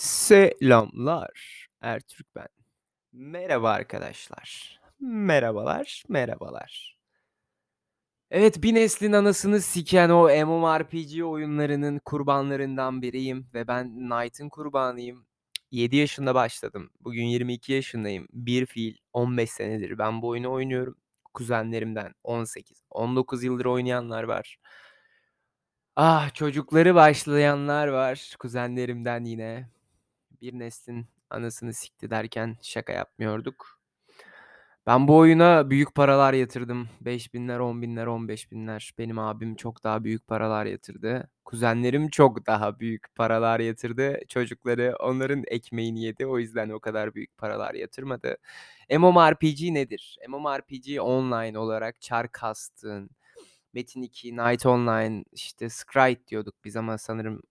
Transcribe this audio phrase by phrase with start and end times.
[0.00, 1.66] Selamlar.
[1.80, 2.48] Ertürk ben.
[3.12, 4.80] Merhaba arkadaşlar.
[5.00, 6.98] Merhabalar, merhabalar.
[8.30, 15.26] Evet, bir neslin anasını siken o MMORPG oyunlarının kurbanlarından biriyim ve ben Knight'ın kurbanıyım.
[15.70, 16.90] 7 yaşında başladım.
[17.00, 18.28] Bugün 22 yaşındayım.
[18.32, 20.96] Bir fiil 15 senedir ben bu oyunu oynuyorum.
[21.34, 24.58] Kuzenlerimden 18, 19 yıldır oynayanlar var.
[25.96, 29.79] Ah, çocukları başlayanlar var kuzenlerimden yine.
[30.40, 33.80] Bir neslin anasını sikti derken şaka yapmıyorduk.
[34.86, 36.88] Ben bu oyuna büyük paralar yatırdım.
[37.04, 38.92] 5000'ler, 10.000'ler, 15.000'ler.
[38.98, 41.30] Benim abim çok daha büyük paralar yatırdı.
[41.44, 44.20] Kuzenlerim çok daha büyük paralar yatırdı.
[44.28, 46.26] Çocukları onların ekmeğini yedi.
[46.26, 48.36] O yüzden o kadar büyük paralar yatırmadı.
[48.90, 50.18] MMORPG nedir?
[50.28, 52.28] MMORPG online olarak çar
[53.72, 57.42] Metin 2, Night Online, işte Scryte diyorduk biz ama sanırım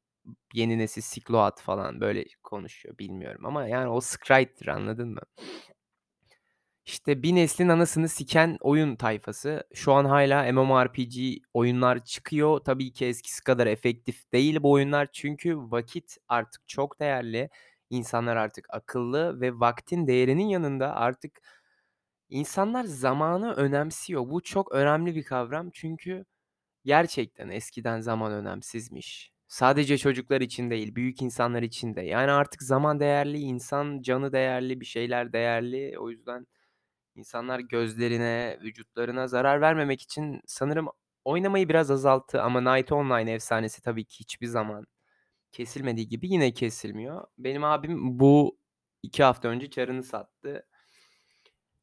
[0.54, 5.22] yeni nesil Sikloat falan böyle konuşuyor bilmiyorum ama yani o Scryte'dir anladın mı?
[6.90, 9.63] İşte bir neslin anasını siken oyun tayfası.
[9.74, 11.16] Şu an hala MMORPG
[11.54, 12.60] oyunlar çıkıyor.
[12.60, 17.49] Tabii ki eskisi kadar efektif değil bu oyunlar çünkü vakit artık çok değerli.
[17.90, 21.41] İnsanlar artık akıllı ve vaktin değerinin yanında artık
[22.30, 24.30] insanlar zamanı önemsiyor.
[24.30, 26.26] Bu çok önemli bir kavram çünkü
[26.86, 29.34] gerçekten eskiden zaman önemsizmiş.
[29.50, 32.02] Sadece çocuklar için değil, büyük insanlar için de.
[32.02, 36.00] Yani artık zaman değerli, insan canı değerli, bir şeyler değerli.
[36.00, 36.48] O yüzden
[37.16, 40.88] insanlar gözlerine, vücutlarına zarar vermemek için sanırım
[41.26, 44.88] oynamayı biraz azalttı ama Night Online efsanesi tabii ki hiçbir zaman
[45.52, 47.27] kesilmediği gibi yine kesilmiyor.
[47.38, 48.60] Benim abim bu
[49.04, 50.66] 2 hafta önce çarını sattı.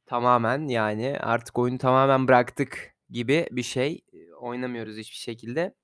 [0.07, 4.01] Tamamen yani artık oyunu tamamen bıraktık gibi bir şey.
[4.41, 5.75] Oynamıyoruz hiçbir şekilde.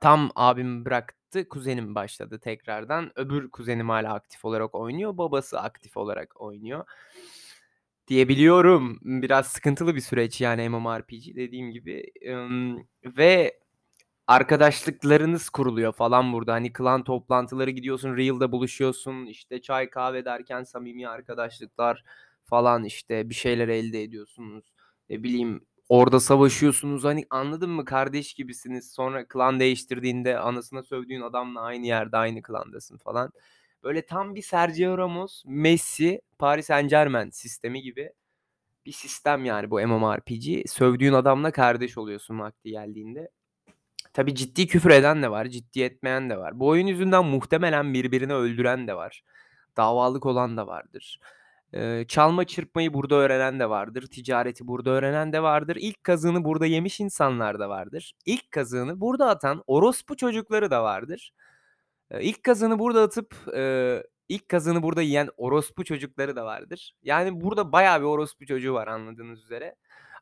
[0.00, 3.12] Tam abim bıraktı, kuzenim başladı tekrardan.
[3.14, 5.18] Öbür kuzenim hâlâ aktif olarak oynuyor.
[5.18, 6.84] Babası aktif olarak oynuyor
[8.08, 8.98] diyebiliyorum.
[9.02, 12.12] Biraz sıkıntılı bir süreç yani MMORPG dediğim gibi.
[13.04, 13.60] Ve
[14.26, 16.52] arkadaşlıklarınız kuruluyor falan burada.
[16.52, 22.04] Hani klan toplantıları gidiyorsun, real'da buluşuyorsun, işte çay kahve derken samimi arkadaşlıklar
[22.44, 24.72] falan, işte bir şeyler elde ediyorsunuz.
[25.10, 27.04] Ne bileyim, orada savaşıyorsunuz.
[27.04, 27.84] Hani anladın mı?
[27.84, 28.92] Kardeş gibisiniz.
[28.92, 33.32] Sonra klan değiştirdiğinde anasına sövdüğün adamla aynı yerde, aynı klandasın falan.
[33.84, 38.12] Böyle tam bir Sergio Ramos, Messi, Paris Saint-Germain sistemi gibi
[38.86, 40.68] bir sistem yani bu MMORPG.
[40.68, 43.30] Sövdüğün adamla kardeş oluyorsun vakti geldiğinde.
[44.12, 46.60] Tabii ciddi küfür eden de var, ciddi etmeyen de var.
[46.60, 49.22] Bu oyun yüzünden muhtemelen birbirini öldüren de var.
[49.76, 51.20] Davalık olan da vardır.
[52.08, 54.06] Çalma çırpmayı burada öğrenen de vardır.
[54.06, 55.76] Ticareti burada öğrenen de vardır.
[55.80, 58.12] İlk kazığını burada yemiş insanlar da vardır.
[58.26, 61.32] İlk kazığını burada atan orospu çocukları da vardır.
[62.12, 63.34] Eee, ilk kazığını burada atıp,
[64.28, 66.94] ilk kazığını burada yiyen orospu çocukları da vardır.
[67.02, 69.74] Yani burada bayağı bir orospu çocuğu var anladığınız üzere.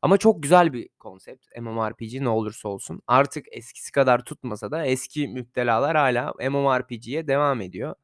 [0.03, 3.03] Ama çok güzel bir konsept MMORPG ne olursa olsun.
[3.07, 7.95] Artık eskisi kadar tutmasa da eski müptelalar hâlâ MMORPG'ye devam ediyor.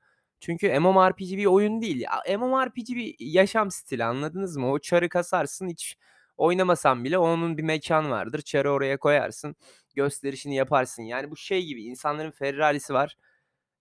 [0.40, 2.04] Çünkü MMORPG bir oyun değil.
[2.38, 4.70] MMORPG bir yaşam stili anladınız mı?
[4.72, 5.98] O çarı kasarsın, hiç
[6.36, 8.40] oynamasan bile onun bir mekânı vardır.
[8.42, 9.56] Çarı oraya koyarsın,
[9.94, 11.02] gösterişini yaparsın.
[11.02, 13.16] Yani bu şey gibi insanların Ferrari'si var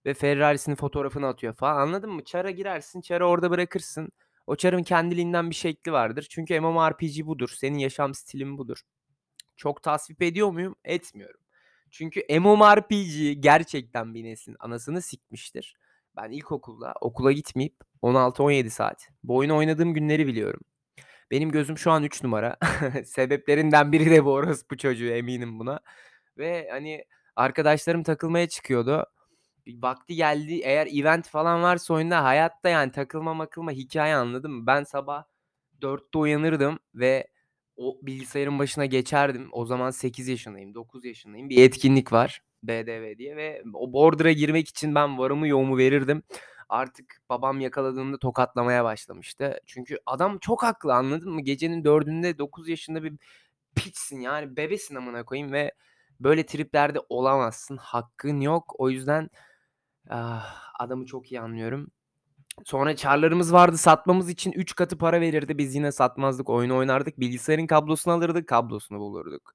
[0.05, 2.23] ve Ferrari'sinin fotoğrafını atıyor falan anladın mı?
[2.23, 4.09] Çara girersin, çarı orada bırakırsın.
[4.47, 6.27] O çarın kendiliğinden bir şekli vardır.
[6.29, 7.49] Çünkü MMORPG budur.
[7.55, 8.81] Senin yaşam stilin budur.
[9.55, 10.75] Çok tasvip ediyor muyum?
[10.85, 11.39] Etmiyorum.
[11.91, 15.77] Çünkü MMORPG gerçekten bir neslin anasını sikmiştir.
[16.17, 20.61] Ben ilkokulda okula gitmeyip 16-17 saat bu oyunu oynadığım günleri biliyorum.
[21.31, 22.57] Benim gözüm şu an 3 numara.
[23.05, 25.79] Sebeplerinden biri de bu orospu çocuğu eminim buna
[26.37, 27.05] ve hani
[27.35, 29.05] arkadaşlarım takılmaya çıkıyordu.
[29.67, 34.67] Vakti geldi eğer event falan varsa oyunda hayatta yani takılma makılma hikâye anladın mı?
[34.67, 35.23] Ben sabah
[35.81, 37.27] 4'te uyanırdım ve
[37.75, 39.49] o bilgisayarın başına geçerdim.
[39.51, 41.49] O zaman 8 yaşındayım, 9 yaşındayım.
[41.49, 46.23] Bir etkinlik var BDV diye ve o Border'a girmek için ben varımı yoğumu verirdim.
[46.69, 49.59] Artık babam yakaladığında tokatlamaya başlamıştı.
[49.65, 51.41] Çünkü adam çok haklı anladın mı?
[51.41, 53.13] Gecenin 4'ünde 9 yaşında bir
[53.75, 55.71] piçsin yani bebesin amına koyayım ve
[56.19, 57.77] böyle triplerde olamazsın.
[57.77, 58.75] Hakkın yok.
[58.77, 59.29] O yüzden,
[60.09, 61.91] ah, adamı çok iyi anlıyorum.
[62.65, 63.77] Sonra çarlarımız vardı.
[63.77, 65.57] Satmamız için 3 katı para verirdi.
[65.57, 66.49] Biz yine satmazdık.
[66.49, 67.19] Oyunu oynardık.
[67.19, 69.53] Bilgisayarın kablosunu alırdık, kablosunu bulurduk.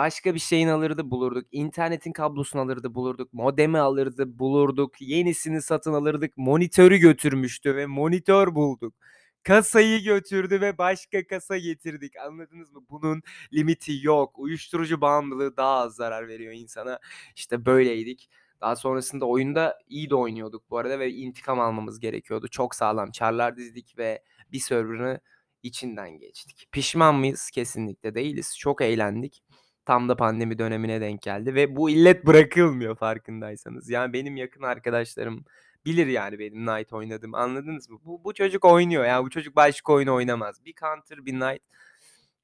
[0.00, 1.46] Başka bir şeyin alırdı, bulurduk.
[1.52, 3.32] İnternetin kablosunu alırdı, bulurduk.
[3.32, 5.00] Modemi alırdı, bulurduk.
[5.00, 6.36] Yenisini satın alırdık.
[6.36, 8.94] Monitörü götürmüştü ve monitör bulduk.
[9.42, 12.16] Kasayı götürdü ve başka kasa getirdik.
[12.16, 12.80] Anladınız mı?
[12.90, 14.38] Bunun limiti yok.
[14.38, 16.98] Uyuşturucu bağımlılığı daha az zarar veriyor insana.
[17.36, 18.30] İşte böyleydik.
[18.60, 22.48] Daha sonrasında oyunda iyi de oynuyorduk bu arada ve intikam almamız gerekiyordu.
[22.48, 25.20] Çok sağlam çarlar dizdik ve bir server'ını
[25.62, 26.68] içinden geçtik.
[26.72, 27.50] Pişman mıyız?
[27.50, 28.58] Kesinlikle değiliz.
[28.58, 29.42] Çok eğlendik.
[29.86, 33.90] Tam da pandemi dönemine denk geldi ve bu illet bırakılmıyor farkındaysanız.
[33.90, 35.44] Yani benim yakın arkadaşlarım
[35.84, 37.98] bilir yani benim Knight oynadığımı anladınız mı?
[38.04, 40.64] Bu, bu çocuk oynuyor ya bu çocuk başka oyun oynamaz.
[40.64, 41.62] Bir Counter bir Knight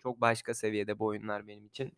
[0.03, 1.93] çok başka seviyede bu oyunlar benim için.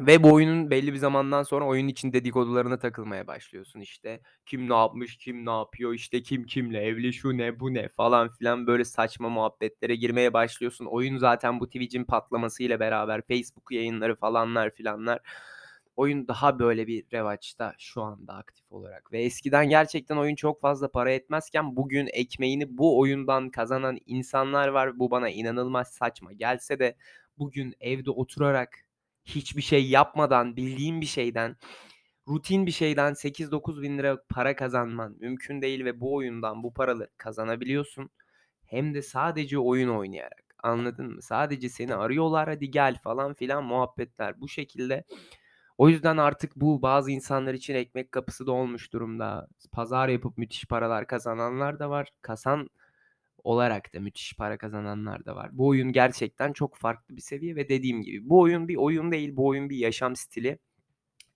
[0.00, 4.20] Ve bu oyunun belli bir zamandan sonra oyunun için dedikodularına takılmaya başlıyorsun işte.
[4.46, 8.28] Kim ne yapmış, kim ne yapıyor, işte kim kimle evli, şu ne, bu ne falan
[8.28, 10.86] filan böyle saçma muhabbetlere girmeye başlıyorsun.
[10.86, 15.20] Oyun zaten bu Twitch'in patlamasıyla beraber Facebook yayınları falanlar filanlar.
[15.96, 19.12] Oyun daha böyle bir revaçta şu anda aktif olarak.
[19.12, 24.98] Ve eskiden gerçekten oyun çok fazla para etmezken bugün ekmeğini bu oyundan kazanan insanlar var.
[24.98, 26.96] Bu bana inanılmaz saçma gelse de
[27.38, 28.85] bugün evde oturarak
[29.26, 31.56] hiçbir şey yapmadan bildiğin bir şeyden
[32.28, 37.10] rutin bir şeyden 8-9 bin lira para kazanman mümkün değil ve bu oyundan bu paraları
[37.16, 38.10] kazanabiliyorsun.
[38.64, 40.44] Hem de sadece oyun oynayarak.
[40.62, 41.22] Anladın mı?
[41.22, 45.04] Sadece seni arıyorlar hadi gel falan filan muhabbetler bu şekilde.
[45.78, 49.48] O yüzden artık bu bazı insanlar için ekmek kapısı da olmuş durumda.
[49.72, 52.08] Pazar yapıp müthiş paralar kazananlar da var.
[52.22, 52.68] Kasan
[53.46, 55.50] olarak da müthiş para kazananlar da var.
[55.52, 59.36] Bu oyun gerçekten çok farklı bir seviye ve dediğim gibi bu oyun bir oyun değil,
[59.36, 60.58] bu oyun bir yaşam stili.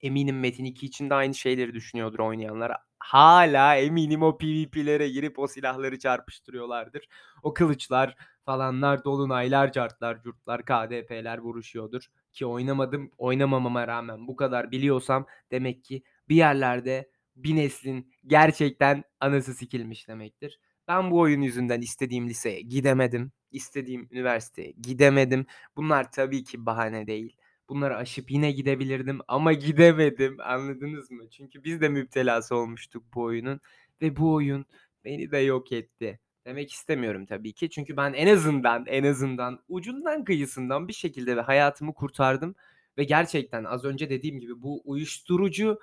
[0.01, 2.73] Eminim Metin 2 için de aynı şeyleri düşünüyordur oynayanlar.
[2.99, 7.09] Hala eminim o PvP'lere girip o silahları çarpıştırıyorlardır.
[7.43, 12.07] O kılıçlar falanlar, dolunaylar, cartlar, curtlar, KDP'ler vuruşuyordur.
[12.33, 19.55] Ki oynamadım, oynamamama rağmen bu kadar biliyorsam demek ki bir yerlerde bir neslin gerçekten anası
[19.55, 20.61] sikilmiş demektir.
[20.91, 23.33] Ben bu oyun yüzünden istediğim liseye gidemedim.
[23.53, 25.47] İstediğim üniversiteye gidemedim.
[25.77, 27.37] Bunlar tabii ki bahane değil.
[27.69, 30.37] Bunları aşıp yine gidebilirdim ama gidemedim.
[30.41, 31.31] Anladınız mı?
[31.31, 33.61] Çünkü biz de müptelası olmuştuk bu oyunun
[34.03, 34.67] ve bu oyun
[35.05, 36.21] beni de yok etti.
[36.47, 37.71] Demek istemiyorum tabii ki.
[37.71, 42.55] Çünkü ben en azından en azından ucundan kıyısından bir şekilde ve hayatımı kurtardım
[42.99, 45.81] ve gerçekten az önce dediğim gibi bu uyuşturucu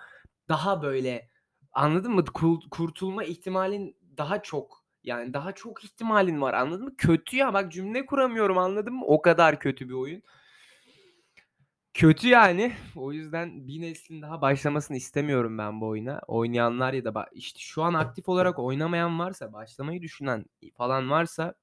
[0.50, 1.30] daha böyle
[1.72, 2.26] anladın mı?
[2.72, 6.96] kurtulma ihtimalin daha çok yani daha çok ihtimalin var anladın mı?
[6.98, 9.06] Kötü ya bak cümle kuramıyorum anladın mı?
[9.06, 10.24] O kadar kötü bir oyun.
[11.94, 12.74] Kötü yani.
[12.96, 16.22] O yüzden bir neslin daha başlamasını istemiyorum ben bu oyuna.
[16.28, 20.46] Oynayanlar ya da işte şu an aktif olarak oynamayan varsa, başlamayı düşünen
[20.78, 21.54] falan varsa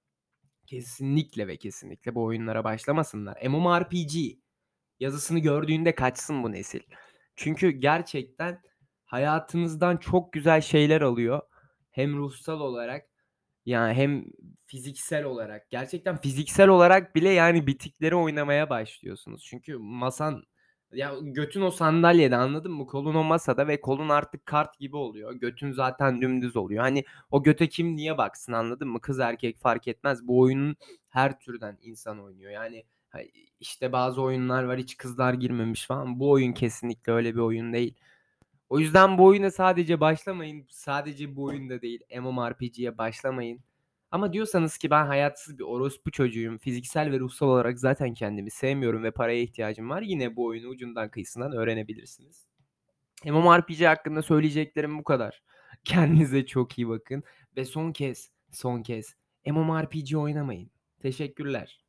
[0.67, 3.43] kesinlikle ve kesinlikle bu oyunlara başlamasınlar.
[3.47, 4.15] MMORPG
[5.01, 6.81] yazısını gördüğünde kaçsın bu nesil.
[7.37, 8.63] Çünkü gerçekten
[9.05, 11.41] hayatınızdan çok güzel şeyler alıyor.
[11.91, 13.07] Hem ruhsal olarak
[13.67, 14.25] yani hem
[14.67, 19.45] fiziksel olarak, gerçekten fiziksel olarak bile yani bitikleri oynamaya başlıyorsunuz.
[19.45, 20.45] Çünkü masan
[20.93, 22.87] ya götün o sandalyede anladın mı?
[22.87, 25.33] Kolun o masada ve kolun artık kart gibi oluyor.
[25.35, 26.83] Götün zaten dümdüz oluyor.
[26.83, 29.01] Hani o göte kim niye baksın anladın mı?
[29.01, 30.29] Kız erkek fark etmez.
[30.29, 30.77] Bu oyunun
[31.09, 32.51] her türden insan oynuyor.
[32.51, 32.85] Yani
[33.61, 36.21] işte bazı oyunlar var hiç kızlar girmemiş falan.
[36.21, 37.95] Bu oyun kesinlikle öyle bir oyun değil.
[38.69, 40.67] O yüzden bu oyuna sadece başlamayın.
[40.71, 43.61] Sadece bu oyunda değil MMORPG'ye başlamayın.
[44.11, 46.59] Ama diyorsanız ki ben hayatsız bir orospu çocuğuyum.
[46.59, 50.03] Fiziksel ve ruhsal olarak zaten kendimi sevmiyorum ve paraya ihtiyacım var.
[50.03, 52.47] Yine bu oyunu ucundan kıyısından öğrenebilirsiniz.
[53.25, 55.43] MMORPG hakkında söyleyeceklerim bu kadar.
[55.85, 57.23] Kendinize çok iyi bakın.
[57.57, 59.15] Ve son kez, son kez
[59.47, 60.71] MMORPG oynamayın.
[61.01, 61.84] Teşekkürler.